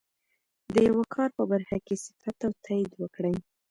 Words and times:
د 0.73 0.75
یوه 0.89 1.03
کار 1.15 1.29
په 1.37 1.43
برخه 1.51 1.77
کې 1.85 1.95
صفت 2.05 2.37
او 2.47 2.51
تایید 2.65 2.91
وکړي. 3.01 3.35